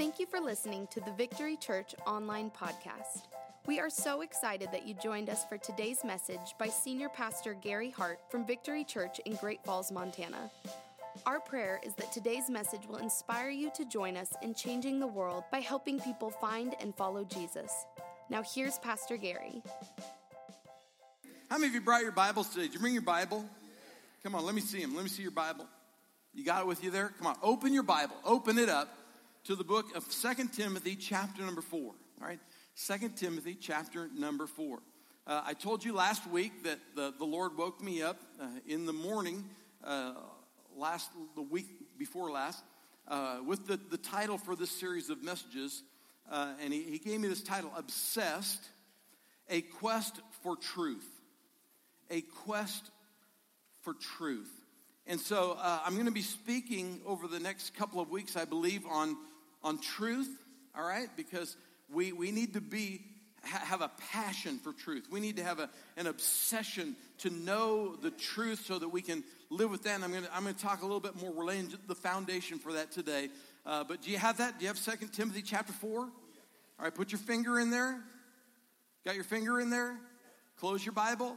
[0.00, 3.24] Thank you for listening to the Victory Church online podcast.
[3.66, 7.90] We are so excited that you joined us for today's message by Senior Pastor Gary
[7.90, 10.50] Hart from Victory Church in Great Falls, Montana.
[11.26, 15.06] Our prayer is that today's message will inspire you to join us in changing the
[15.06, 17.70] world by helping people find and follow Jesus.
[18.30, 19.62] Now, here's Pastor Gary.
[21.50, 22.62] How many of you brought your Bibles today?
[22.62, 23.44] Did you bring your Bible?
[24.22, 24.94] Come on, let me see them.
[24.94, 25.66] Let me see your Bible.
[26.32, 27.12] You got it with you there?
[27.18, 28.16] Come on, open your Bible.
[28.24, 28.96] Open it up
[29.44, 31.80] to the book of Second Timothy, chapter number 4.
[31.80, 32.38] All right?
[32.74, 34.80] Second Timothy, chapter number 4.
[35.26, 38.84] Uh, I told you last week that the, the Lord woke me up uh, in
[38.84, 39.44] the morning,
[39.82, 40.12] uh,
[40.76, 42.62] last the week before last,
[43.08, 45.82] uh, with the, the title for this series of messages.
[46.30, 48.62] Uh, and he, he gave me this title, Obsessed,
[49.48, 51.08] A Quest for Truth.
[52.10, 52.90] A Quest
[53.80, 54.50] for Truth.
[55.06, 58.44] And so uh, I'm going to be speaking over the next couple of weeks, I
[58.44, 59.16] believe, on,
[59.62, 60.28] on truth,
[60.76, 61.08] all right?
[61.16, 61.56] Because
[61.92, 63.02] we, we need to be
[63.42, 65.06] have a passion for truth.
[65.10, 69.24] We need to have a, an obsession to know the truth so that we can
[69.48, 69.94] live with that.
[69.94, 71.94] And I'm going to, I'm going to talk a little bit more relating to the
[71.94, 73.30] foundation for that today.
[73.64, 74.58] Uh, but do you have that?
[74.58, 76.00] Do you have Second Timothy chapter 4?
[76.00, 76.10] All
[76.78, 78.00] right, put your finger in there.
[79.04, 79.96] Got your finger in there?
[80.58, 81.34] Close your Bible.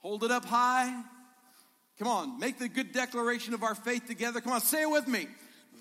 [0.00, 1.02] Hold it up high.
[1.98, 4.40] Come on, make the good declaration of our faith together.
[4.40, 5.26] Come on, say it with me.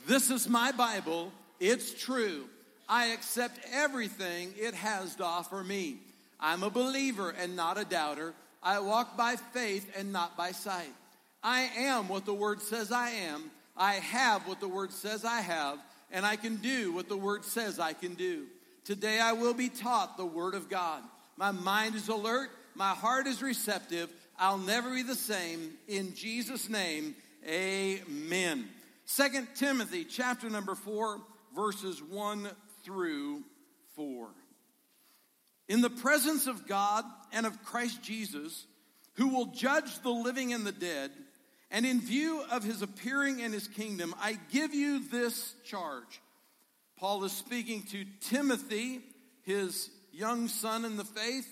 [0.08, 1.34] This is my Bible.
[1.60, 2.46] It's true.
[2.88, 5.98] I accept everything it has to offer me.
[6.40, 8.34] I'm a believer and not a doubter.
[8.64, 10.94] I walk by faith and not by sight.
[11.44, 13.52] I am what the Word says I am.
[13.76, 15.78] I have what the Word says I have.
[16.10, 18.46] And I can do what the Word says I can do.
[18.86, 21.04] Today I will be taught the Word of God.
[21.36, 22.50] My mind is alert.
[22.76, 24.10] My heart is receptive.
[24.40, 25.74] I'll never be the same.
[25.90, 27.14] In Jesus' name,
[27.46, 28.70] amen.
[29.10, 31.22] Second Timothy chapter number 4,
[31.56, 32.50] verses 1
[32.84, 33.42] through
[33.96, 34.28] 4.
[35.70, 38.68] In the presence of God and of Christ Jesus,
[39.14, 41.12] who will judge the living and the dead,
[41.72, 46.22] and in view of his appearing in his kingdom, I give you this charge.
[46.98, 49.00] Paul is speaking to Timothy,
[49.44, 51.48] his young son in the faith,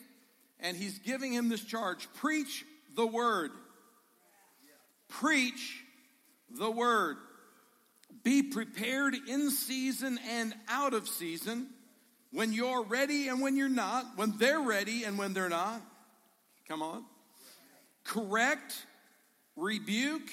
[0.59, 2.65] and he's giving him this charge preach
[2.97, 3.51] the word.
[5.07, 5.81] Preach
[6.49, 7.15] the word.
[8.25, 11.67] Be prepared in season and out of season,
[12.31, 15.79] when you're ready and when you're not, when they're ready and when they're not.
[16.67, 17.05] Come on.
[18.03, 18.87] Correct,
[19.55, 20.27] rebuke,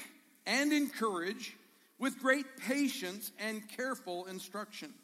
[0.47, 1.55] and encourage
[1.99, 4.95] with great patience and careful instruction.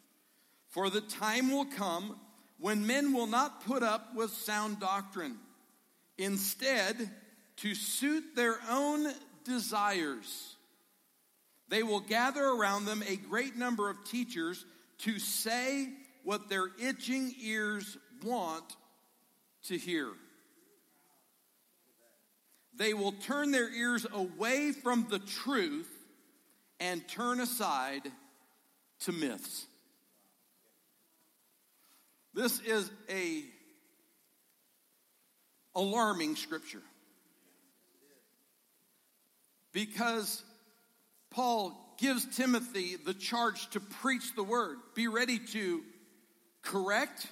[0.69, 2.19] For the time will come
[2.57, 5.37] when men will not put up with sound doctrine.
[6.17, 7.11] Instead,
[7.57, 9.13] to suit their own
[9.43, 10.55] desires.
[11.69, 14.65] They will gather around them a great number of teachers
[14.99, 15.89] to say
[16.23, 18.75] what their itching ears want
[19.67, 20.09] to hear.
[22.75, 25.89] They will turn their ears away from the truth
[26.79, 28.09] and turn aside
[29.01, 29.65] to myths.
[32.33, 33.43] This is a
[35.75, 36.81] alarming scripture
[39.71, 40.43] because
[41.31, 44.77] Paul gives Timothy the charge to preach the word.
[44.95, 45.81] Be ready to
[46.61, 47.27] correct,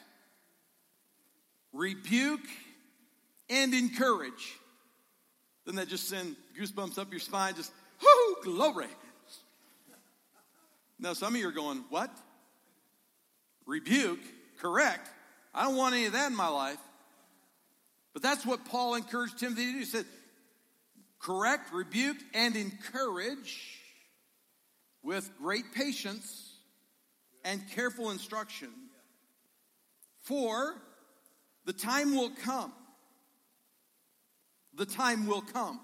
[1.73, 2.47] rebuke,
[3.49, 4.55] and encourage.
[5.65, 7.55] Doesn't that just send goosebumps up your spine?
[7.55, 7.71] Just,
[8.01, 8.87] whoo, glory.
[10.99, 12.09] Now, some of you are going, what?
[13.65, 14.19] Rebuke,
[14.59, 15.09] correct.
[15.53, 16.79] I don't want any of that in my life.
[18.13, 19.79] But that's what Paul encouraged Timothy to do.
[19.79, 20.05] He said,
[21.19, 23.76] correct, rebuke, and encourage
[25.07, 26.53] with great patience
[27.45, 28.67] and careful instruction.
[30.19, 30.75] For
[31.63, 32.73] the time will come.
[34.73, 35.79] The time will come.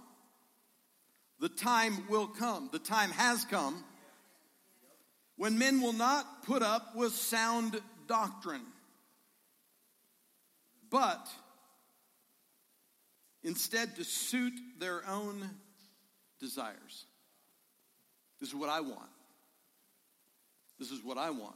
[1.40, 2.68] The time will come.
[2.74, 3.86] The time has come
[5.38, 8.66] when men will not put up with sound doctrine,
[10.92, 11.30] but
[13.42, 15.50] instead to suit their own
[16.42, 17.06] desires.
[18.44, 19.10] This is what I want.
[20.78, 21.56] This is what I want.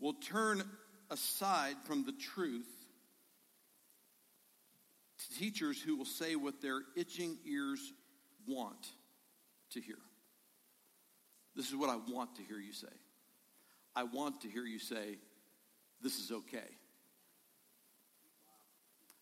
[0.00, 0.64] Will turn
[1.12, 2.66] aside from the truth
[5.16, 7.78] to teachers who will say what their itching ears
[8.48, 8.84] want
[9.74, 10.00] to hear.
[11.54, 12.88] This is what I want to hear you say.
[13.94, 15.18] I want to hear you say,
[16.02, 16.68] This is okay.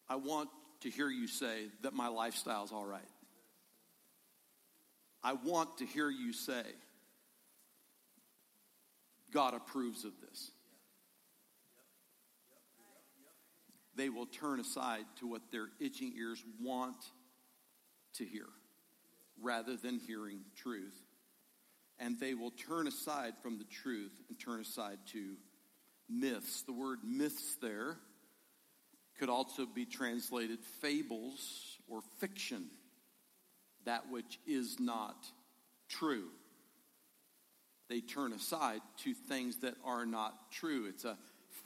[0.09, 0.49] I want
[0.81, 3.03] to hear you say that my lifestyle's all right.
[5.27, 6.63] I want to hear you say,
[9.33, 10.53] God approves of this.
[13.97, 16.95] They will turn aside to what their itching ears want
[18.19, 18.47] to hear
[19.43, 20.97] rather than hearing truth.
[21.99, 25.35] And they will turn aside from the truth and turn aside to
[26.09, 26.63] myths.
[26.63, 27.97] The word myths there
[29.19, 32.67] could also be translated fables or fiction,
[33.87, 35.17] that which is not
[35.89, 36.29] true.
[37.89, 40.87] They turn aside to things that are not true.
[40.89, 41.17] It's a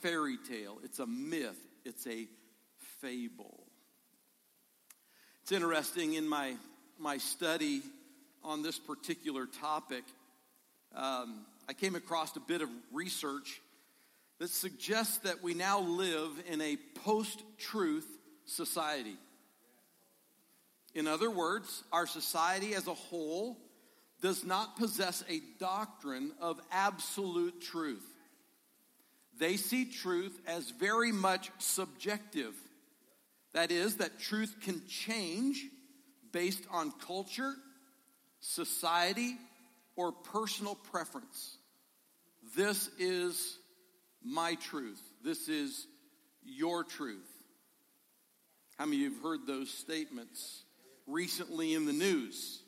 [0.01, 2.27] fairy tale, it's a myth, it's a
[3.01, 3.63] fable.
[5.43, 6.55] It's interesting in my,
[6.99, 7.81] my study
[8.43, 10.03] on this particular topic,
[10.95, 13.61] um, I came across a bit of research
[14.39, 18.07] that suggests that we now live in a post truth
[18.45, 19.15] society.
[20.93, 23.57] In other words, our society as a whole
[24.21, 28.05] does not possess a doctrine of absolute truth.
[29.39, 32.53] They see truth as very much subjective.
[33.53, 35.65] That is, that truth can change
[36.31, 37.53] based on culture,
[38.39, 39.35] society,
[39.95, 41.57] or personal preference.
[42.55, 43.57] This is
[44.23, 45.01] my truth.
[45.23, 45.87] This is
[46.43, 47.27] your truth.
[48.77, 50.63] How many of you have heard those statements
[51.07, 52.61] recently in the news?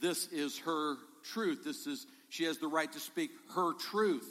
[0.00, 0.96] This is her
[1.32, 1.64] truth.
[1.64, 4.28] This is, she has the right to speak her truth.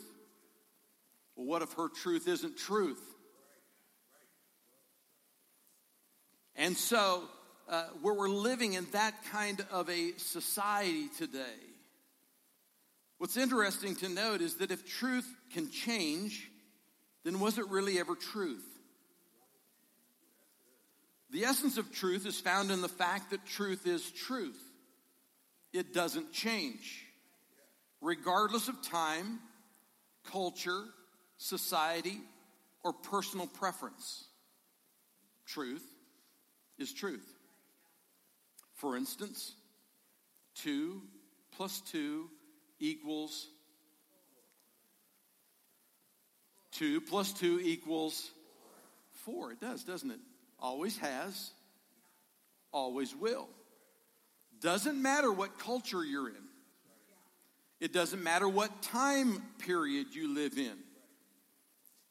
[1.35, 3.01] Well, what if her truth isn't truth?
[6.55, 7.23] And so,
[7.69, 11.59] uh, where we're living in that kind of a society today,
[13.19, 16.49] what's interesting to note is that if truth can change,
[17.23, 18.65] then was it really ever truth?
[21.31, 24.61] The essence of truth is found in the fact that truth is truth.
[25.73, 27.05] It doesn't change.
[28.01, 29.39] Regardless of time,
[30.31, 30.83] culture,
[31.37, 32.21] society,
[32.83, 34.25] or personal preference,
[35.45, 35.83] truth
[36.77, 37.27] is truth.
[38.75, 39.55] For instance,
[40.55, 41.01] 2
[41.57, 42.29] plus 2
[42.79, 43.47] equals
[46.73, 48.29] 2 plus 2 equals
[49.25, 49.53] 4.
[49.53, 50.19] It does, doesn't it?
[50.59, 51.51] Always has,
[52.71, 53.47] always will.
[54.59, 56.35] Doesn't matter what culture you're in,
[57.79, 60.77] it doesn't matter what time period you live in.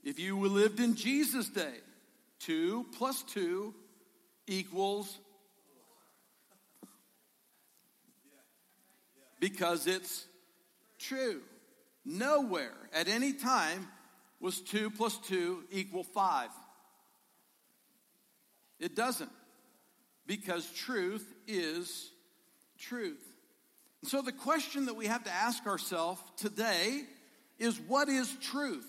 [0.04, 1.74] If you lived in Jesus' day,
[2.40, 3.74] 2 plus 2
[4.46, 5.18] equals
[9.40, 10.26] because it's
[10.98, 11.40] true.
[12.04, 13.88] Nowhere at any time
[14.40, 16.50] was 2 plus 2 equal 5.
[18.78, 19.30] It doesn't.
[20.26, 22.10] Because truth is
[22.78, 23.22] truth.
[24.02, 27.02] And so the question that we have to ask ourselves today
[27.58, 28.86] is what is truth?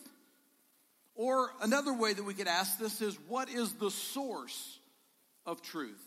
[1.15, 4.79] Or another way that we could ask this is what is the source
[5.45, 6.03] of truth?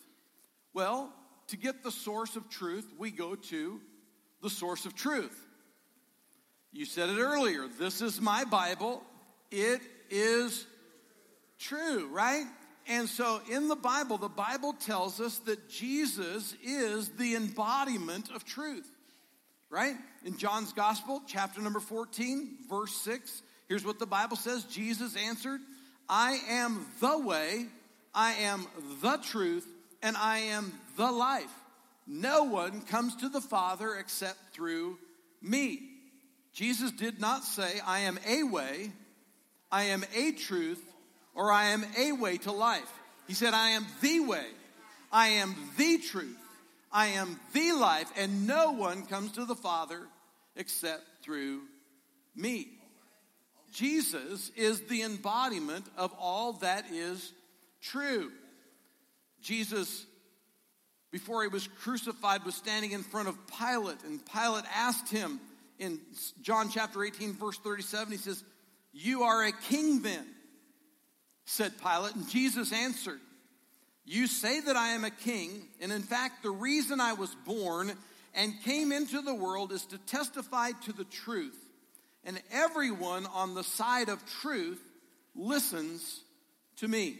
[0.72, 1.12] Well,
[1.48, 3.80] to get the source of truth, we go to
[4.42, 5.36] the source of truth.
[6.72, 7.66] You said it earlier.
[7.66, 9.02] This is my Bible.
[9.50, 9.80] It
[10.10, 10.64] is
[11.58, 12.46] true, right?
[12.88, 18.44] And so in the Bible, the Bible tells us that Jesus is the embodiment of
[18.44, 18.90] truth,
[19.68, 19.94] right?
[20.24, 25.60] In John's Gospel, chapter number 14, verse 6, here's what the Bible says Jesus answered,
[26.08, 27.66] I am the way,
[28.14, 28.66] I am
[29.00, 29.66] the truth,
[30.02, 31.52] and I am the life.
[32.06, 34.98] No one comes to the Father except through
[35.40, 35.80] me.
[36.52, 38.90] Jesus did not say, I am a way,
[39.70, 40.82] I am a truth,
[41.34, 42.90] or I am a way to life.
[43.26, 44.46] He said, I am the way,
[45.12, 46.36] I am the truth,
[46.90, 50.00] I am the life, and no one comes to the Father
[50.56, 51.62] except through
[52.34, 52.68] me.
[53.72, 57.32] Jesus is the embodiment of all that is
[57.80, 58.32] true.
[59.40, 60.04] Jesus,
[61.12, 65.40] before he was crucified, was standing in front of Pilate, and Pilate asked him
[65.78, 66.00] in
[66.42, 68.42] John chapter 18, verse 37, he says,
[68.92, 70.26] You are a king then
[71.50, 72.14] said Pilate.
[72.14, 73.20] And Jesus answered,
[74.04, 77.92] You say that I am a king, and in fact, the reason I was born
[78.34, 81.58] and came into the world is to testify to the truth.
[82.22, 84.80] And everyone on the side of truth
[85.34, 86.20] listens
[86.76, 87.18] to me.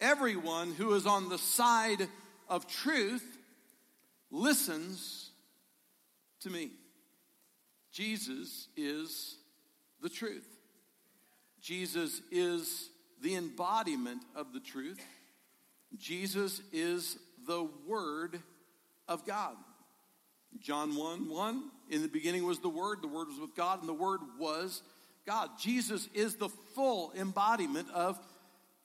[0.00, 2.06] Everyone who is on the side
[2.50, 3.24] of truth
[4.30, 5.30] listens
[6.40, 6.72] to me.
[7.90, 9.38] Jesus is
[10.02, 10.46] the truth.
[11.64, 12.90] Jesus is
[13.22, 15.00] the embodiment of the truth.
[15.96, 17.16] Jesus is
[17.46, 18.38] the Word
[19.08, 19.56] of God.
[20.60, 23.88] John 1 1, in the beginning was the Word, the Word was with God, and
[23.88, 24.82] the Word was
[25.24, 25.48] God.
[25.58, 28.18] Jesus is the full embodiment of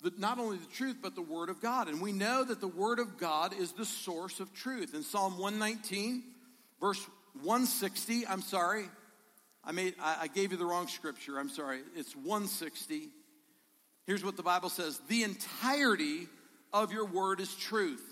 [0.01, 1.89] the, not only the truth, but the Word of God.
[1.89, 4.93] And we know that the Word of God is the source of truth.
[4.93, 6.23] In Psalm 119,
[6.79, 7.05] verse
[7.41, 8.85] 160, I'm sorry,
[9.63, 11.39] I, made, I, I gave you the wrong scripture.
[11.39, 11.81] I'm sorry.
[11.95, 13.09] It's 160.
[14.05, 16.27] Here's what the Bible says The entirety
[16.73, 18.03] of your word is truth.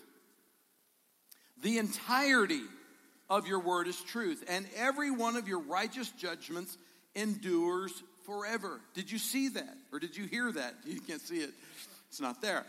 [1.63, 2.61] The entirety
[3.29, 6.77] of your word is truth, and every one of your righteous judgments
[7.15, 7.91] endures
[8.25, 8.79] forever.
[8.93, 9.75] Did you see that?
[9.91, 10.75] Or did you hear that?
[10.85, 11.51] You can't see it,
[12.09, 12.65] it's not there.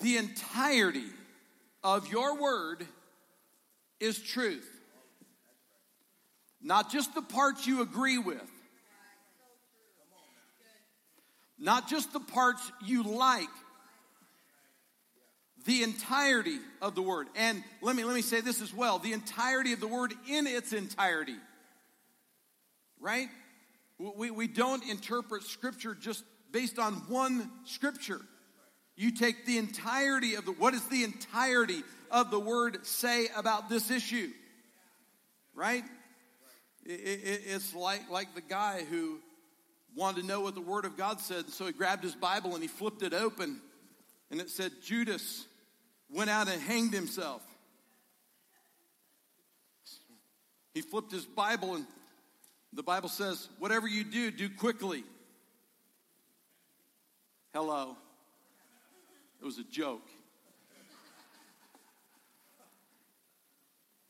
[0.00, 1.08] The entirety
[1.84, 2.86] of your word
[4.00, 4.79] is truth.
[6.62, 8.50] Not just the parts you agree with,
[11.58, 13.48] not just the parts you like,
[15.64, 17.28] the entirety of the word.
[17.36, 20.46] And let me let me say this as well, the entirety of the word in
[20.46, 21.36] its entirety.
[22.98, 23.28] Right?
[23.98, 28.20] We, we don't interpret scripture just based on one scripture.
[28.96, 33.68] You take the entirety of the what does the entirety of the word say about
[33.68, 34.30] this issue?
[35.54, 35.84] Right?
[36.90, 39.20] It, it, it's like, like the guy who
[39.94, 42.62] wanted to know what the Word of God said, so he grabbed his Bible and
[42.62, 43.60] he flipped it open,
[44.30, 45.46] and it said, Judas
[46.08, 47.42] went out and hanged himself.
[50.74, 51.86] He flipped his Bible, and
[52.72, 55.04] the Bible says, Whatever you do, do quickly.
[57.52, 57.96] Hello.
[59.40, 60.06] It was a joke.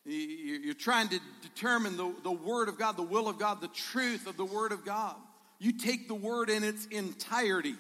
[0.04, 4.26] You're trying to determine the, the Word of God, the will of God, the truth
[4.26, 5.14] of the Word of God.
[5.58, 7.74] You take the Word in its entirety,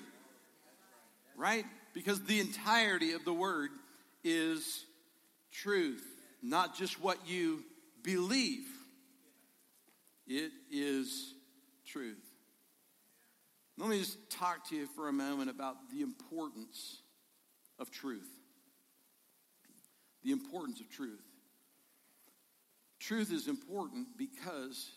[1.36, 1.64] right?
[1.94, 3.70] Because the entirety of the Word
[4.22, 4.84] is
[5.50, 6.04] truth,
[6.42, 7.64] not just what you
[8.02, 8.66] believe.
[10.26, 11.32] It is
[11.86, 12.22] truth.
[13.78, 17.00] Let me just talk to you for a moment about the importance
[17.78, 18.28] of truth.
[20.22, 21.22] The importance of truth.
[23.00, 24.92] Truth is important because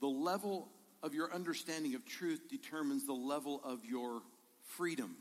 [0.00, 0.68] the level
[1.02, 4.22] of your understanding of truth determines the level of your
[4.76, 5.16] freedom.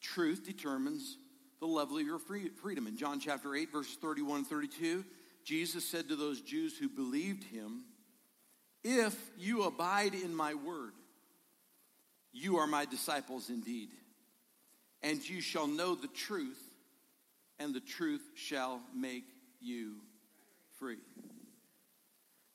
[0.00, 1.16] Truth determines
[1.60, 2.86] the level of your freedom.
[2.86, 5.04] In John chapter 8, verses 31 and 32,
[5.44, 7.84] Jesus said to those Jews who believed him,
[8.82, 10.92] If you abide in my word,
[12.32, 13.88] you are my disciples indeed,
[15.02, 16.60] and you shall know the truth,
[17.64, 19.24] and the truth shall make
[19.58, 19.94] you
[20.78, 20.98] free.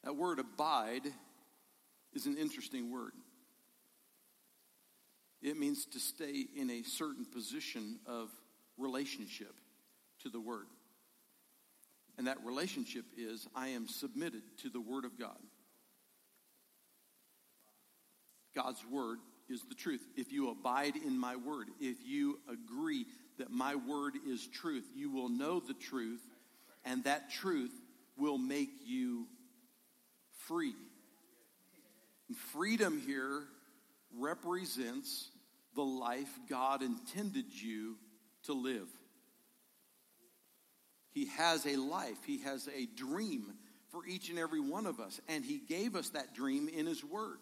[0.04, 1.08] That word abide
[2.14, 3.14] is an interesting word.
[5.42, 8.30] It means to stay in a certain position of
[8.78, 9.56] relationship
[10.22, 10.68] to the word.
[12.20, 15.40] And that relationship is I am submitted to the word of God.
[18.54, 19.18] God's word
[19.50, 20.02] is the truth.
[20.16, 23.06] If you abide in my word, if you agree
[23.40, 24.86] that my word is truth.
[24.94, 26.22] You will know the truth,
[26.86, 27.72] and that truth
[28.18, 29.26] will make you
[30.48, 30.76] free.
[32.28, 33.44] And freedom here
[34.18, 35.30] represents
[35.74, 37.96] the life God intended you
[38.44, 38.88] to live.
[41.12, 43.54] He has a life, He has a dream
[43.92, 47.04] for each and every one of us, and He gave us that dream in His
[47.04, 47.40] Word.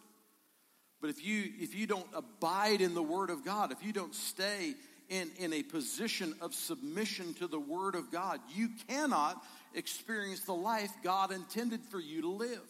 [1.02, 4.16] But if you if you don't abide in the Word of God, if you don't
[4.16, 4.74] stay
[5.10, 9.42] in, in a position of submission to the Word of God, you cannot
[9.74, 12.62] experience the life God intended for you to live.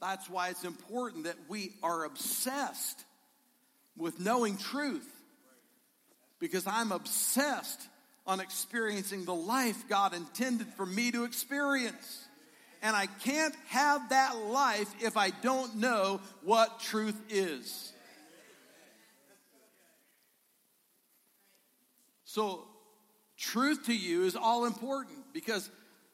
[0.00, 3.04] That's why it's important that we are obsessed
[3.96, 5.08] with knowing truth.
[6.40, 7.80] Because I'm obsessed
[8.26, 12.23] on experiencing the life God intended for me to experience.
[12.84, 17.94] And I can't have that life if I don't know what truth is.
[22.26, 22.66] So,
[23.38, 25.70] truth to you is all important because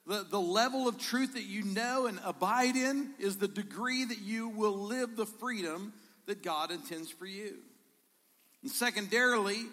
[0.07, 4.21] the, the level of truth that you know and abide in is the degree that
[4.21, 5.93] you will live the freedom
[6.27, 7.57] that God intends for you.
[8.63, 9.65] And secondarily,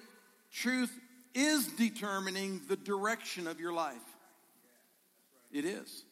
[0.52, 0.98] truth
[1.36, 3.98] is determining the direction of your life.
[5.52, 6.06] It is.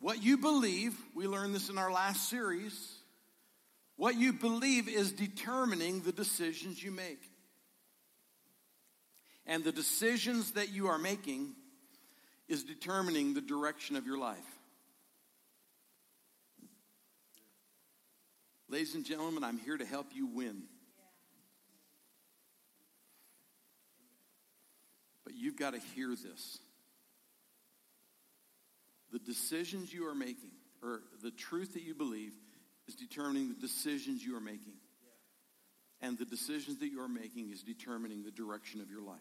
[0.00, 2.94] What you believe, we learned this in our last series,
[3.96, 7.20] what you believe is determining the decisions you make.
[9.44, 11.54] And the decisions that you are making
[12.48, 14.38] is determining the direction of your life.
[18.68, 20.64] Ladies and gentlemen, I'm here to help you win.
[25.24, 26.58] But you've got to hear this.
[29.12, 30.50] The decisions you are making,
[30.82, 32.32] or the truth that you believe,
[32.86, 34.74] is determining the decisions you are making.
[36.00, 39.18] And the decisions that you are making is determining the direction of your life.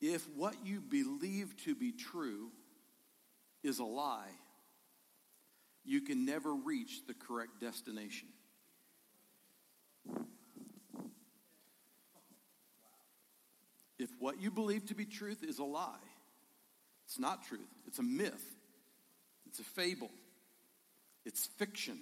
[0.00, 2.50] If what you believe to be true
[3.64, 4.30] is a lie,
[5.84, 8.28] you can never reach the correct destination.
[13.98, 15.96] If what you believe to be truth is a lie,
[17.06, 18.44] it's not truth, it's a myth,
[19.46, 20.10] it's a fable,
[21.24, 21.98] it's fiction,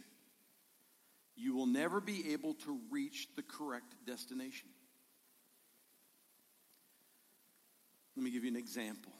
[1.37, 4.69] you will never be able to reach the correct destination.
[8.17, 9.13] Let me give you an example.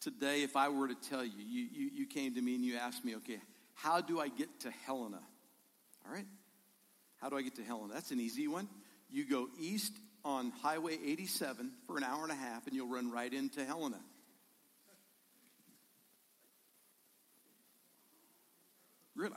[0.00, 2.76] Today, if I were to tell you, you, you, you came to me and you
[2.76, 3.40] asked me, okay,
[3.74, 5.20] how do I get to Helena?
[6.06, 6.26] All right?
[7.20, 7.92] How do I get to Helena?
[7.92, 8.68] That's an easy one.
[9.10, 9.92] You go east
[10.24, 14.00] on Highway 87 for an hour and a half, and you'll run right into Helena.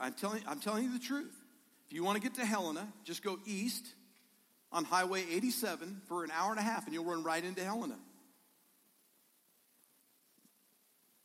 [0.00, 1.34] I'm telling, I'm telling you the truth.
[1.86, 3.86] If you want to get to Helena, just go east
[4.72, 7.96] on Highway 87 for an hour and a half, and you'll run right into Helena.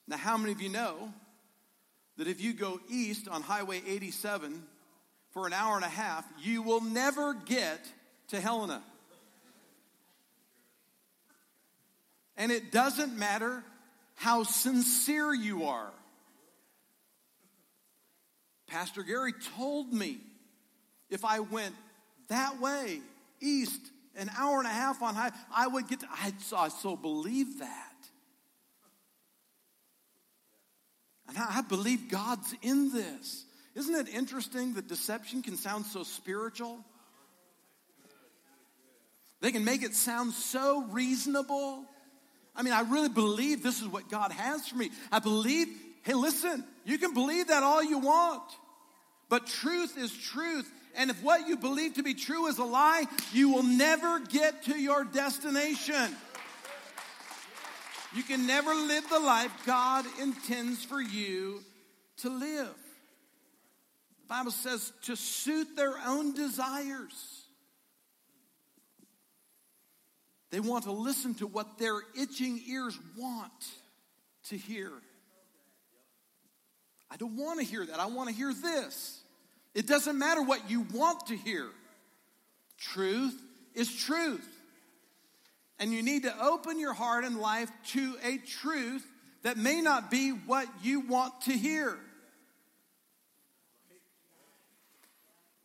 [0.08, 1.13] Now, how many of you know
[2.17, 4.63] that if you go east on Highway 87
[5.32, 7.79] for an hour and a half, you will never get
[8.27, 8.84] to Helena?
[12.37, 13.63] And it doesn't matter
[14.15, 15.91] how sincere you are.
[18.67, 20.17] Pastor Gary told me
[21.09, 21.75] if I went
[22.29, 23.01] that way,
[23.39, 23.81] east,
[24.15, 27.59] an hour and a half on high, I would get to, I, I so believe
[27.59, 27.93] that.
[31.27, 33.45] And I, I believe God's in this.
[33.75, 36.79] Isn't it interesting that deception can sound so spiritual?
[39.41, 41.85] They can make it sound so reasonable.
[42.55, 44.91] I mean, I really believe this is what God has for me.
[45.11, 45.67] I believe,
[46.03, 48.43] hey, listen, you can believe that all you want,
[49.29, 50.71] but truth is truth.
[50.95, 54.63] And if what you believe to be true is a lie, you will never get
[54.63, 56.15] to your destination.
[58.15, 61.63] You can never live the life God intends for you
[62.17, 62.67] to live.
[64.21, 67.42] The Bible says to suit their own desires.
[70.53, 73.51] They want to listen to what their itching ears want
[74.49, 74.91] to hear.
[77.09, 77.99] I don't want to hear that.
[77.99, 79.23] I want to hear this.
[79.73, 81.69] It doesn't matter what you want to hear.
[82.77, 83.33] Truth
[83.73, 84.47] is truth.
[85.79, 89.03] And you need to open your heart and life to a truth
[89.41, 91.97] that may not be what you want to hear.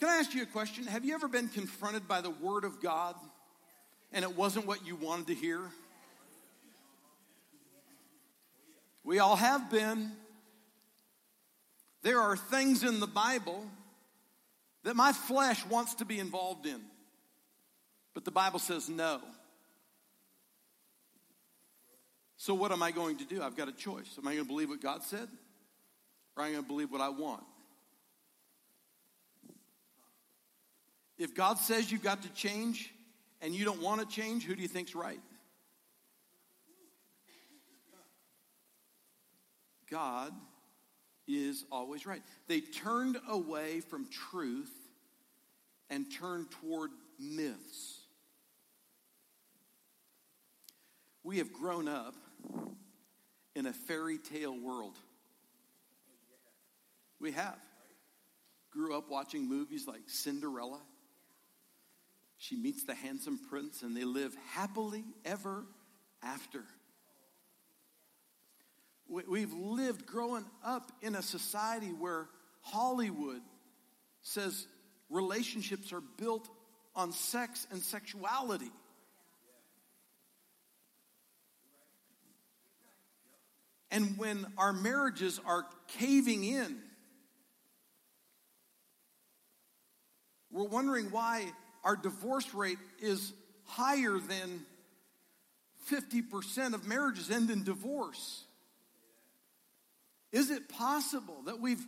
[0.01, 0.85] Can I ask you a question?
[0.85, 3.17] Have you ever been confronted by the Word of God
[4.13, 5.61] and it wasn't what you wanted to hear?
[9.05, 10.13] We all have been.
[12.03, 13.65] There are things in the Bible
[14.85, 16.81] that my flesh wants to be involved in,
[18.15, 19.21] but the Bible says no.
[22.37, 23.43] So, what am I going to do?
[23.43, 24.17] I've got a choice.
[24.17, 25.29] Am I going to believe what God said?
[26.37, 27.43] Or am I going to believe what I want?
[31.19, 32.93] If God says you've got to change
[33.41, 35.21] and you don't want to change, who do you think's right?
[39.91, 40.33] God
[41.27, 42.23] is always right.
[42.47, 44.73] They turned away from truth
[45.91, 48.01] and turned toward myths.
[51.23, 52.15] We have grown up
[53.55, 54.97] in a fairy tale world.
[57.21, 57.59] We have.
[58.71, 60.81] Grew up watching movies like Cinderella.
[62.39, 65.67] She meets the handsome prince and they live happily ever
[66.23, 66.63] after.
[69.09, 72.29] We've lived growing up in a society where
[72.61, 73.41] Hollywood
[74.23, 74.67] says
[75.11, 76.49] relationships are built
[76.95, 78.71] on sex and sexuality.
[83.91, 85.65] And when our marriages are
[85.99, 86.79] caving in,
[90.51, 91.47] we're wondering why
[91.85, 93.33] our divorce rate is
[93.65, 94.65] higher than
[95.91, 98.45] 50% of marriages end in divorce.
[100.33, 101.85] Is it possible that we've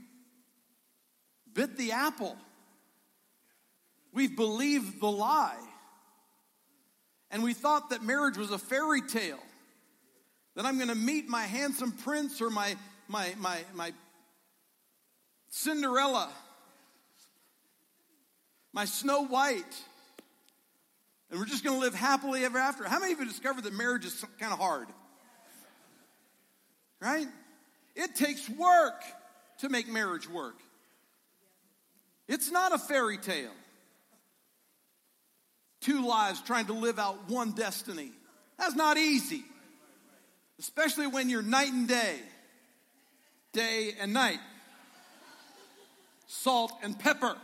[1.52, 2.36] bit the apple?
[4.12, 5.60] We've believed the lie.
[7.30, 9.38] And we thought that marriage was a fairy tale
[10.56, 12.76] that I'm going to meet my handsome prince or my,
[13.06, 13.92] my, my, my
[15.48, 16.30] Cinderella.
[18.72, 19.64] My Snow White.
[21.30, 22.84] And we're just going to live happily ever after.
[22.84, 24.88] How many of you discovered that marriage is kind of hard?
[27.00, 27.28] Right?
[27.94, 29.02] It takes work
[29.58, 30.56] to make marriage work.
[32.28, 33.50] It's not a fairy tale.
[35.80, 38.12] Two lives trying to live out one destiny.
[38.58, 39.42] That's not easy,
[40.58, 42.16] especially when you're night and day,
[43.52, 44.38] day and night,
[46.26, 47.36] salt and pepper.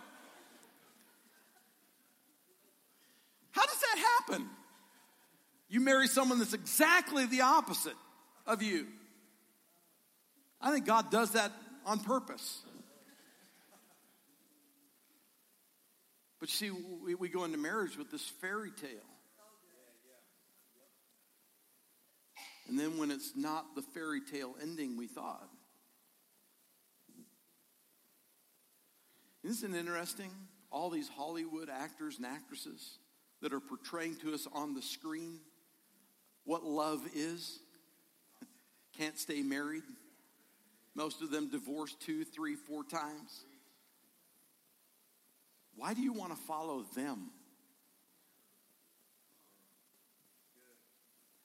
[3.56, 4.50] How does that happen?
[5.70, 7.96] You marry someone that's exactly the opposite
[8.46, 8.86] of you.
[10.60, 11.52] I think God does that
[11.86, 12.60] on purpose.
[16.38, 18.90] But see, we, we go into marriage with this fairy tale.
[22.68, 25.48] And then when it's not the fairy tale ending we thought.
[29.42, 30.30] Isn't it interesting?
[30.70, 32.98] All these Hollywood actors and actresses
[33.46, 35.38] that are portraying to us on the screen
[36.46, 37.60] what love is
[38.98, 39.84] can't stay married.
[40.96, 43.44] Most of them divorced two, three, four times.
[45.76, 47.30] Why do you want to follow them?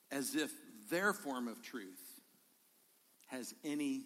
[0.09, 0.49] As if
[0.89, 2.01] their form of truth
[3.27, 4.01] has any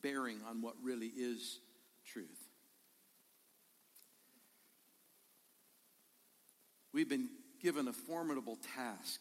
[0.00, 1.58] bearing on what really is
[2.06, 2.41] truth.
[6.92, 7.28] We've been
[7.60, 9.20] given a formidable task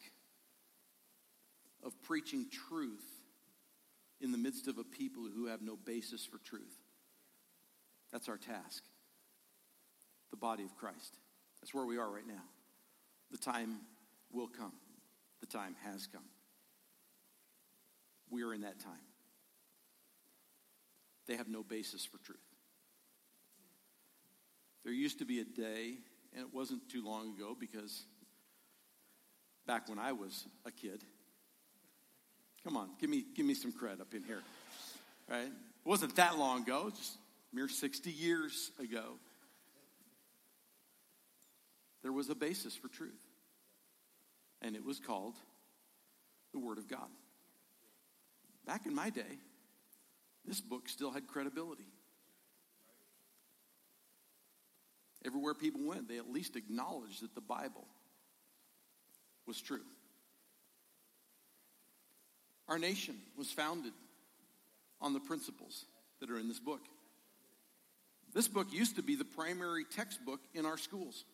[1.83, 3.05] of preaching truth
[4.19, 6.75] in the midst of a people who have no basis for truth.
[8.11, 8.83] That's our task.
[10.31, 11.17] The body of Christ.
[11.61, 12.43] That's where we are right now.
[13.31, 13.79] The time
[14.31, 14.73] will come.
[15.39, 16.23] The time has come.
[18.29, 18.93] We are in that time.
[21.27, 22.39] They have no basis for truth.
[24.83, 25.95] There used to be a day,
[26.33, 28.03] and it wasn't too long ago because
[29.67, 31.03] back when I was a kid,
[32.63, 34.41] Come on, give me, give me some credit up in here.
[35.29, 35.47] Right?
[35.47, 35.51] It
[35.85, 37.17] wasn't that long ago, just
[37.51, 39.17] mere 60 years ago.
[42.03, 43.21] There was a basis for truth.
[44.61, 45.33] And it was called
[46.53, 47.09] the Word of God.
[48.65, 49.39] Back in my day,
[50.45, 51.87] this book still had credibility.
[55.25, 57.85] Everywhere people went, they at least acknowledged that the Bible
[59.45, 59.81] was true.
[62.67, 63.93] Our nation was founded
[64.99, 65.85] on the principles
[66.19, 66.81] that are in this book.
[68.33, 71.25] This book used to be the primary textbook in our schools.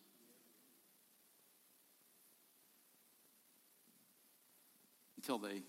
[5.18, 5.62] Until they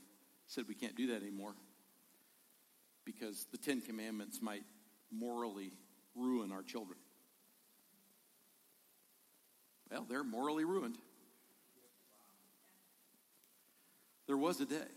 [0.46, 1.54] said we can't do that anymore
[3.04, 4.62] because the Ten Commandments might
[5.10, 5.72] morally
[6.14, 6.98] ruin our children.
[9.90, 10.98] Well, they're morally ruined.
[14.26, 14.88] There was a day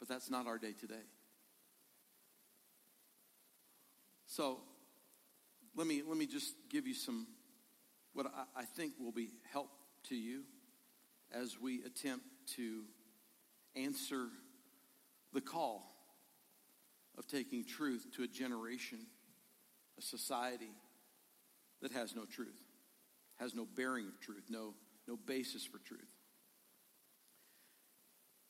[0.00, 1.04] but that's not our day today.
[4.26, 4.60] So
[5.76, 7.26] let me, let me just give you some,
[8.14, 9.68] what I, I think will be help
[10.08, 10.42] to you
[11.32, 12.24] as we attempt
[12.56, 12.84] to
[13.76, 14.28] answer
[15.32, 15.94] the call
[17.18, 19.00] of taking truth to a generation,
[19.98, 20.72] a society
[21.82, 22.58] that has no truth,
[23.40, 24.74] has no bearing of truth, no,
[25.08, 26.00] no basis for truth.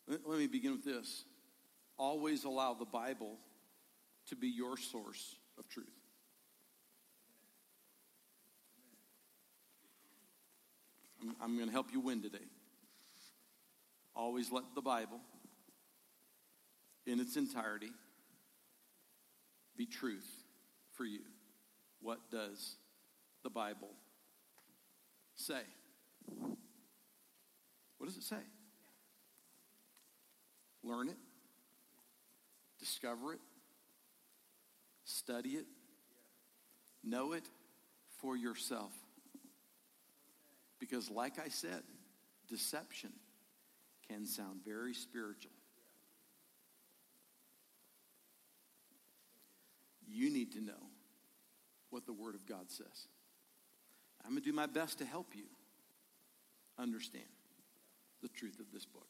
[0.09, 1.25] Let, let me begin with this
[1.97, 3.37] always allow the Bible
[4.29, 5.87] to be your source of truth.
[11.21, 12.39] I'm, I'm going to help you win today.
[14.17, 15.21] Always let the Bible,
[17.07, 17.93] in its entirety,
[19.77, 20.29] be truth
[20.95, 21.21] for you.
[22.01, 22.77] What does
[23.45, 23.91] the Bible
[25.41, 25.63] say?
[27.99, 28.37] What does it say?
[30.83, 31.17] Learn it
[32.81, 33.41] discover it,
[35.05, 35.67] study it,
[37.05, 37.45] know it
[38.21, 38.93] for yourself.
[40.81, 41.83] Because, like I said,
[42.49, 43.13] deception
[44.09, 45.53] can sound very spiritual.
[50.09, 50.89] You need to know
[51.91, 53.07] what the Word of God says.
[54.25, 55.45] I'm going to do my best to help you
[56.79, 57.25] understand
[58.23, 59.09] the truth of this book.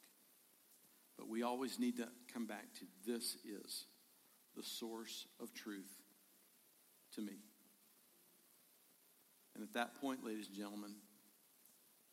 [1.17, 3.85] But we always need to come back to this is
[4.55, 5.91] the source of truth
[7.15, 7.37] to me.
[9.53, 10.95] And at that point, ladies and gentlemen,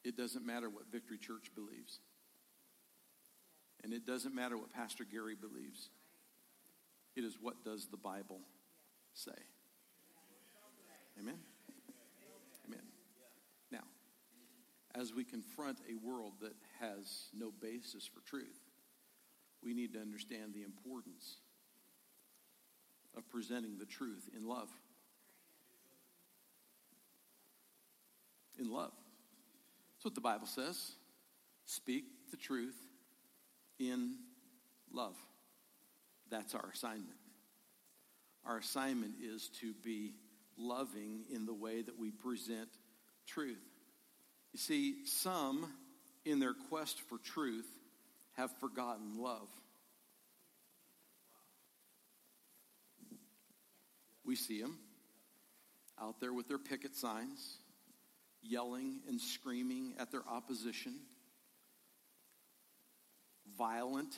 [0.04, 2.00] it doesn't matter what Victory Church believes.
[3.82, 5.88] And it doesn't matter what Pastor Gary believes.
[7.16, 8.40] It is what does the Bible
[9.14, 9.30] say.
[11.18, 11.38] Amen.
[14.98, 18.58] As we confront a world that has no basis for truth,
[19.62, 21.36] we need to understand the importance
[23.16, 24.68] of presenting the truth in love.
[28.58, 28.92] In love.
[29.96, 30.92] That's what the Bible says.
[31.64, 32.76] Speak the truth
[33.78, 34.16] in
[34.92, 35.16] love.
[36.30, 37.18] That's our assignment.
[38.44, 40.14] Our assignment is to be
[40.56, 42.68] loving in the way that we present
[43.26, 43.67] truth.
[44.52, 45.72] You see, some,
[46.24, 47.68] in their quest for truth,
[48.36, 49.48] have forgotten love.
[54.24, 54.78] We see them
[56.00, 57.58] out there with their picket signs,
[58.42, 61.00] yelling and screaming at their opposition,
[63.56, 64.14] violent.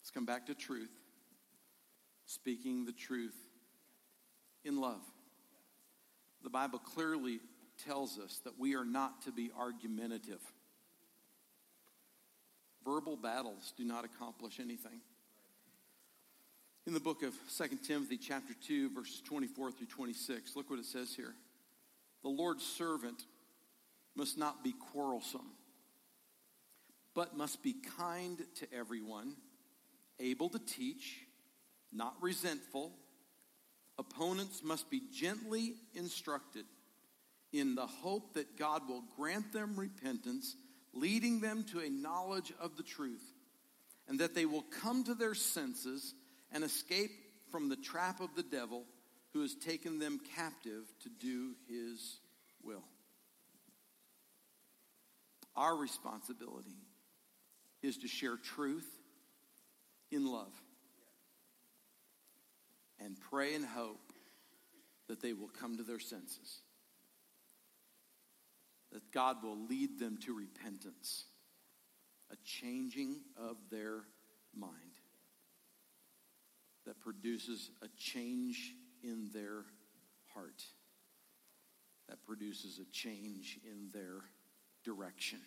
[0.00, 0.90] Let's come back to truth.
[2.26, 3.36] Speaking the truth
[4.64, 5.02] in love.
[6.42, 7.40] The Bible clearly
[7.84, 10.40] tells us that we are not to be argumentative.
[12.84, 15.00] Verbal battles do not accomplish anything.
[16.86, 20.86] In the book of 2 Timothy, chapter 2, verses 24 through 26, look what it
[20.86, 21.34] says here.
[22.22, 23.22] The Lord's servant
[24.16, 25.52] must not be quarrelsome,
[27.14, 29.34] but must be kind to everyone,
[30.18, 31.20] able to teach,
[31.92, 32.92] not resentful.
[34.00, 36.64] Opponents must be gently instructed
[37.52, 40.56] in the hope that God will grant them repentance,
[40.94, 43.22] leading them to a knowledge of the truth,
[44.08, 46.14] and that they will come to their senses
[46.50, 47.10] and escape
[47.52, 48.84] from the trap of the devil
[49.34, 52.20] who has taken them captive to do his
[52.62, 52.84] will.
[55.54, 56.78] Our responsibility
[57.82, 58.88] is to share truth
[60.10, 60.54] in love
[63.04, 64.12] and pray and hope
[65.08, 66.60] that they will come to their senses,
[68.92, 71.24] that God will lead them to repentance,
[72.30, 74.02] a changing of their
[74.56, 74.74] mind
[76.86, 79.64] that produces a change in their
[80.34, 80.62] heart,
[82.08, 84.22] that produces a change in their
[84.84, 85.40] direction.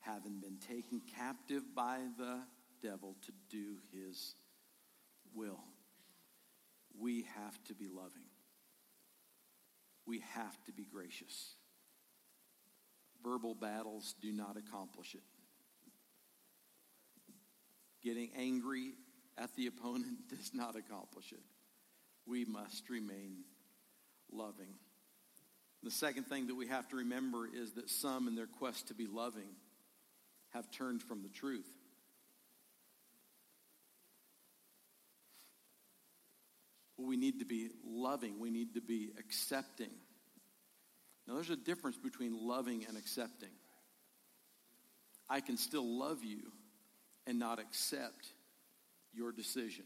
[0.00, 2.40] Having been taken captive by the
[2.82, 4.34] devil to do his
[5.34, 5.60] will,
[6.98, 8.28] we have to be loving.
[10.06, 11.54] We have to be gracious.
[13.22, 15.22] Verbal battles do not accomplish it.
[18.02, 18.92] Getting angry
[19.38, 21.42] at the opponent does not accomplish it.
[22.26, 23.44] We must remain
[24.30, 24.74] loving.
[25.82, 28.94] The second thing that we have to remember is that some, in their quest to
[28.94, 29.56] be loving,
[30.54, 31.68] have turned from the truth.
[37.06, 39.90] We need to be loving, we need to be accepting.
[41.26, 43.50] Now, there's a difference between loving and accepting.
[45.28, 46.52] I can still love you
[47.26, 48.28] and not accept
[49.14, 49.84] your decision.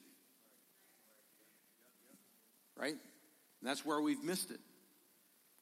[2.76, 2.96] Right?
[3.61, 4.61] And that's where we've missed it.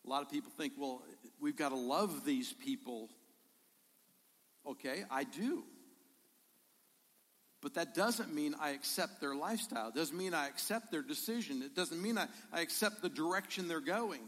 [0.07, 1.03] A lot of people think, well,
[1.41, 3.11] we've got to love these people.
[4.67, 5.65] Okay, I do.
[7.63, 9.89] But that doesn't mean I accept their lifestyle.
[9.89, 11.63] It doesn't mean I accept their decision.
[11.63, 14.21] It doesn't mean I, I accept the direction they're going.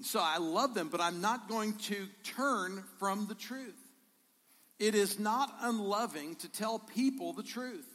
[0.00, 3.78] So I love them, but I'm not going to turn from the truth.
[4.78, 7.86] It is not unloving to tell people the truth.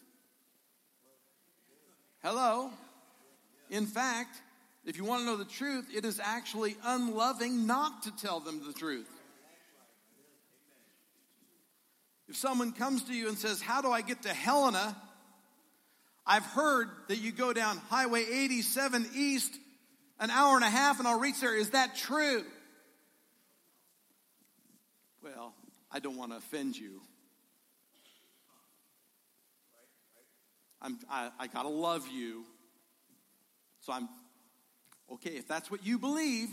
[2.23, 2.71] Hello?
[3.69, 4.41] In fact,
[4.85, 8.61] if you want to know the truth, it is actually unloving not to tell them
[8.65, 9.09] the truth.
[12.27, 14.95] If someone comes to you and says, How do I get to Helena?
[16.25, 19.53] I've heard that you go down Highway 87 East
[20.19, 21.55] an hour and a half and I'll reach there.
[21.55, 22.43] Is that true?
[25.23, 25.53] Well,
[25.91, 27.01] I don't want to offend you.
[30.81, 32.43] I'm, I, I got to love you.
[33.81, 34.09] So I'm,
[35.13, 36.49] okay, if that's what you believe.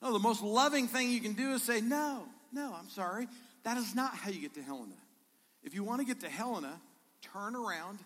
[0.00, 2.24] No, the most loving thing you can do is say, no,
[2.56, 3.28] no, I'm sorry.
[3.64, 4.96] That is not how you get to Helena.
[5.62, 6.80] If you want to get to Helena,
[7.20, 7.98] turn around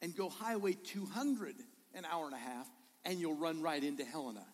[0.00, 1.56] and go Highway 200
[1.94, 2.68] an hour and a half,
[3.04, 4.44] and you'll run right into Helena.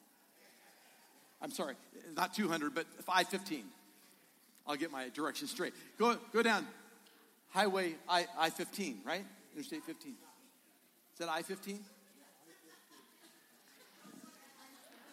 [1.43, 1.75] I'm sorry,
[2.17, 3.65] not 200, but 515.
[4.67, 5.75] I'll get my directions straight.
[5.99, 6.67] Go, go down
[7.51, 9.25] Highway I, I 15, right?
[9.53, 10.13] Interstate 15.
[10.13, 11.81] Is that I 15?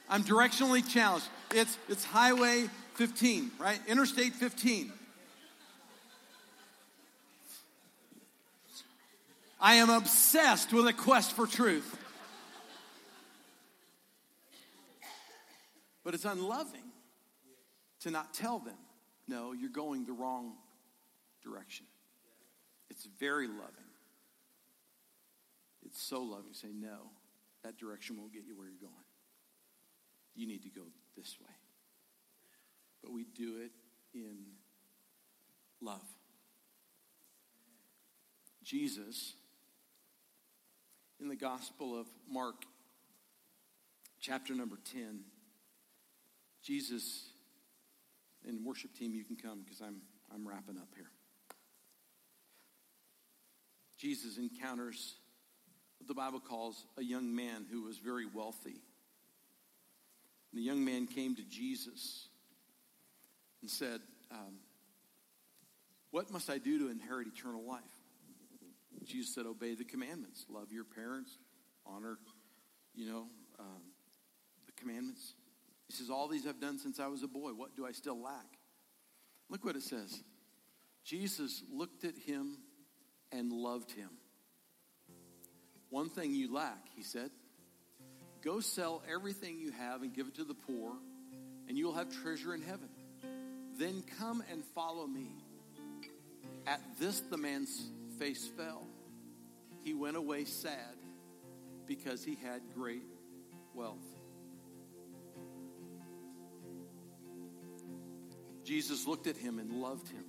[0.09, 1.27] I'm directionally challenged.
[1.51, 3.79] It's, it's Highway 15, right?
[3.87, 4.91] Interstate 15.
[9.59, 11.97] I am obsessed with a quest for truth.
[16.03, 16.81] But it's unloving
[18.01, 18.77] to not tell them,
[19.27, 20.53] no, you're going the wrong
[21.43, 21.85] direction.
[22.89, 23.91] It's very loving.
[25.85, 26.53] It's so loving.
[26.53, 27.11] Say, no,
[27.63, 28.93] that direction won't get you where you're going.
[30.35, 30.81] You need to go
[31.15, 31.53] this way.
[33.01, 33.71] But we do it
[34.13, 34.37] in
[35.81, 36.01] love.
[38.63, 39.33] Jesus,
[41.19, 42.63] in the Gospel of Mark,
[44.19, 45.21] chapter number 10,
[46.63, 47.29] Jesus,
[48.47, 50.01] and worship team, you can come because I'm,
[50.33, 51.09] I'm wrapping up here.
[53.97, 55.15] Jesus encounters
[55.99, 58.81] what the Bible calls a young man who was very wealthy.
[60.51, 62.27] And the young man came to Jesus
[63.61, 64.59] and said, um,
[66.11, 67.81] What must I do to inherit eternal life?
[69.05, 70.45] Jesus said, Obey the commandments.
[70.49, 71.37] Love your parents,
[71.85, 72.17] honor,
[72.93, 73.27] you know,
[73.59, 73.81] um,
[74.65, 75.33] the commandments.
[75.87, 77.51] He says, All these I've done since I was a boy.
[77.51, 78.57] What do I still lack?
[79.49, 80.23] Look what it says.
[81.03, 82.57] Jesus looked at him
[83.31, 84.09] and loved him.
[85.89, 87.31] One thing you lack, he said.
[88.41, 90.93] Go sell everything you have and give it to the poor,
[91.67, 92.89] and you will have treasure in heaven.
[93.77, 95.27] Then come and follow me.
[96.67, 98.87] At this, the man's face fell.
[99.83, 100.95] He went away sad
[101.87, 103.03] because he had great
[103.73, 103.97] wealth.
[108.63, 110.23] Jesus looked at him and loved him,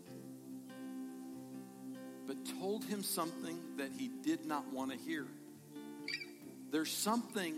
[2.26, 5.26] but told him something that he did not want to hear.
[6.70, 7.54] There's something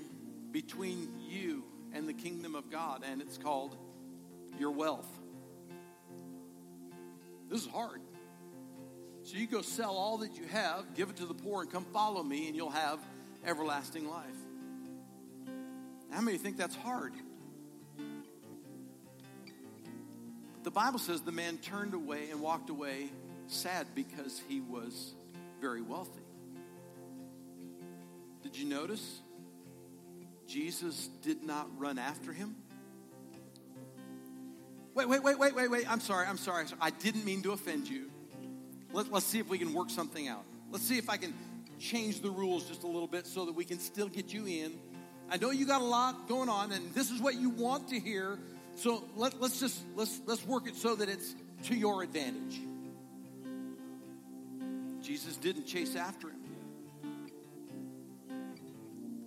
[0.51, 3.77] between you and the kingdom of God, and it's called
[4.59, 5.09] your wealth.
[7.55, 8.01] This is hard.
[9.23, 11.85] So you go sell all that you have, give it to the poor, and come
[11.93, 12.99] follow me, and you'll have
[13.47, 14.27] everlasting life.
[16.11, 17.12] How many think that's hard?
[20.64, 23.09] The Bible says the man turned away and walked away
[23.47, 25.14] sad because he was
[25.61, 26.25] very wealthy.
[28.43, 29.21] Did you notice?
[30.49, 32.57] Jesus did not run after him.
[34.94, 35.90] Wait, wait, wait, wait, wait, wait.
[35.90, 36.66] I'm sorry, I'm sorry.
[36.80, 38.11] I didn't mean to offend you.
[38.92, 40.44] Let, us see if we can work something out.
[40.70, 41.35] Let's see if I can
[41.80, 44.72] change the rules just a little bit so that we can still get you in.
[45.28, 47.98] I know you got a lot going on, and this is what you want to
[47.98, 48.38] hear.
[48.76, 52.61] So let, let's just let's let's work it so that it's to your advantage.
[55.02, 56.40] Jesus didn't chase after him.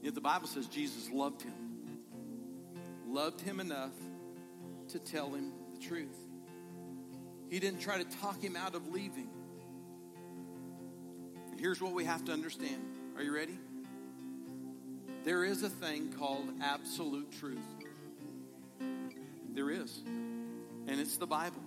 [0.01, 1.53] Yet the Bible says Jesus loved him.
[3.07, 3.91] Loved him enough
[4.89, 6.17] to tell him the truth.
[7.49, 9.29] He didn't try to talk him out of leaving.
[11.57, 12.83] Here's what we have to understand.
[13.15, 13.57] Are you ready?
[15.23, 17.57] There is a thing called absolute truth.
[19.53, 20.01] There is.
[20.05, 21.61] And it's the Bible.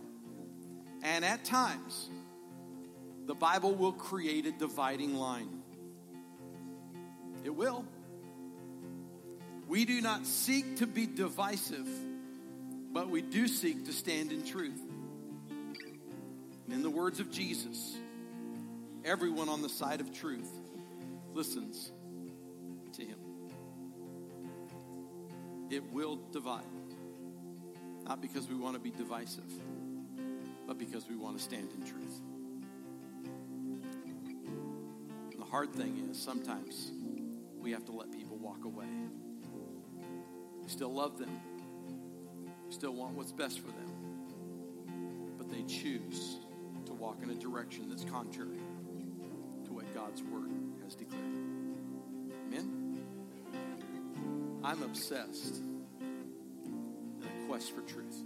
[1.02, 2.08] And at times,
[3.26, 5.62] the Bible will create a dividing line.
[7.44, 7.84] It will.
[9.66, 11.88] We do not seek to be divisive,
[12.92, 14.80] but we do seek to stand in truth.
[16.64, 17.96] And in the words of Jesus,
[19.04, 20.50] everyone on the side of truth
[21.32, 21.92] listens
[22.94, 23.18] to him.
[25.70, 26.64] It will divide.
[28.04, 29.52] Not because we want to be divisive,
[30.66, 32.20] but because we want to stand in truth.
[35.30, 36.90] And the hard thing is sometimes
[37.60, 38.88] we have to let people walk away.
[40.62, 41.40] We still love them,
[42.70, 43.90] still want what's best for them,
[45.36, 46.38] but they choose
[46.86, 48.60] to walk in a direction that's contrary
[49.64, 50.50] to what God's word
[50.84, 51.24] has declared.
[52.46, 53.02] Amen?
[54.62, 55.62] I'm obsessed
[56.00, 58.22] in a quest for truth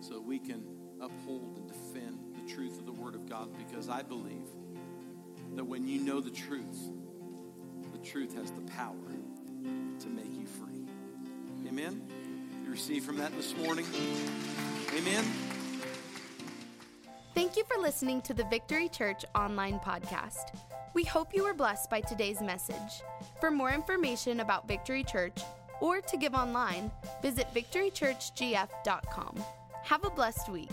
[0.00, 0.64] so we can
[1.00, 4.48] uphold and defend the truth of the word of God because I believe
[5.54, 6.90] that when you know the truth,
[7.92, 8.94] the truth has the power
[12.70, 13.84] Receive from that this morning?
[14.96, 15.24] Amen?
[17.34, 20.56] Thank you for listening to the Victory Church online podcast.
[20.94, 23.02] We hope you were blessed by today's message.
[23.40, 25.38] For more information about Victory Church
[25.80, 26.90] or to give online,
[27.22, 29.44] visit victorychurchgf.com.
[29.82, 30.70] Have a blessed week.